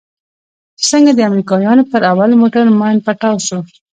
[0.79, 3.57] چې څنگه د امريکانو پر اول موټر ماين پټاو سو.